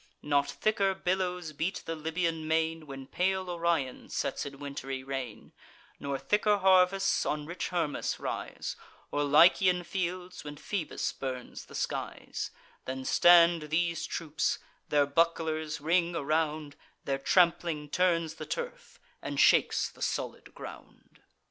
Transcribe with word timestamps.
Not 0.23 0.49
thicker 0.49 0.95
billows 0.95 1.53
beat 1.53 1.83
the 1.85 1.95
Libyan 1.95 2.47
main, 2.47 2.87
When 2.87 3.05
pale 3.05 3.47
Orion 3.51 4.09
sets 4.09 4.47
in 4.47 4.57
wintry 4.57 5.03
rain; 5.03 5.51
Nor 5.99 6.17
thicker 6.17 6.57
harvests 6.57 7.23
on 7.23 7.45
rich 7.45 7.69
Hermus 7.69 8.19
rise, 8.19 8.75
Or 9.11 9.23
Lycian 9.23 9.83
fields, 9.83 10.43
when 10.43 10.57
Phoebus 10.57 11.11
burns 11.11 11.65
the 11.67 11.75
skies, 11.75 12.49
Than 12.85 13.05
stand 13.05 13.69
these 13.69 14.07
troops: 14.07 14.57
their 14.89 15.05
bucklers 15.05 15.79
ring 15.79 16.15
around; 16.15 16.75
Their 17.05 17.19
trampling 17.19 17.87
turns 17.87 18.33
the 18.33 18.45
turf, 18.47 18.99
and 19.21 19.39
shakes 19.39 19.87
the 19.87 20.01
solid 20.01 20.55
ground. 20.55 21.19